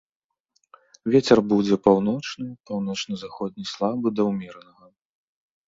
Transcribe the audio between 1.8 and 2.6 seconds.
паўночны,